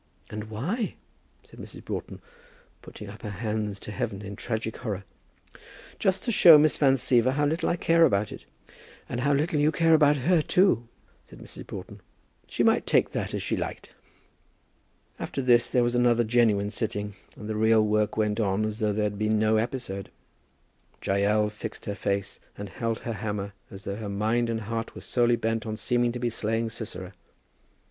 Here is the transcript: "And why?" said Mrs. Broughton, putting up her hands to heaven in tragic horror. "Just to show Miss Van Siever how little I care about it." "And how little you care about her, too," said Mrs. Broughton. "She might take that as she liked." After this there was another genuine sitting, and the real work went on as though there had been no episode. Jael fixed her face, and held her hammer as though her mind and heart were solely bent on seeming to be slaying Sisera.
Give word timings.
"And 0.31 0.45
why?" 0.45 0.95
said 1.43 1.59
Mrs. 1.59 1.85
Broughton, 1.85 2.21
putting 2.81 3.07
up 3.07 3.21
her 3.21 3.29
hands 3.29 3.79
to 3.81 3.91
heaven 3.91 4.23
in 4.23 4.35
tragic 4.35 4.77
horror. 4.77 5.03
"Just 5.99 6.23
to 6.23 6.31
show 6.31 6.57
Miss 6.57 6.75
Van 6.75 6.95
Siever 6.95 7.33
how 7.33 7.45
little 7.45 7.69
I 7.69 7.75
care 7.75 8.03
about 8.03 8.31
it." 8.31 8.45
"And 9.07 9.19
how 9.19 9.31
little 9.31 9.59
you 9.59 9.71
care 9.71 9.93
about 9.93 10.15
her, 10.15 10.41
too," 10.41 10.87
said 11.23 11.37
Mrs. 11.37 11.67
Broughton. 11.67 12.01
"She 12.47 12.63
might 12.63 12.87
take 12.87 13.11
that 13.11 13.35
as 13.35 13.43
she 13.43 13.55
liked." 13.55 13.93
After 15.19 15.39
this 15.39 15.69
there 15.69 15.83
was 15.83 15.93
another 15.93 16.23
genuine 16.23 16.71
sitting, 16.71 17.13
and 17.35 17.47
the 17.47 17.55
real 17.55 17.85
work 17.85 18.17
went 18.17 18.39
on 18.39 18.65
as 18.65 18.79
though 18.79 18.93
there 18.93 19.03
had 19.03 19.19
been 19.19 19.37
no 19.37 19.57
episode. 19.57 20.09
Jael 21.05 21.51
fixed 21.51 21.85
her 21.85 21.93
face, 21.93 22.39
and 22.57 22.69
held 22.69 23.01
her 23.01 23.13
hammer 23.13 23.53
as 23.69 23.83
though 23.83 23.97
her 23.97 24.09
mind 24.09 24.49
and 24.49 24.61
heart 24.61 24.95
were 24.95 25.01
solely 25.01 25.35
bent 25.35 25.67
on 25.67 25.77
seeming 25.77 26.11
to 26.11 26.17
be 26.17 26.31
slaying 26.31 26.71
Sisera. 26.71 27.13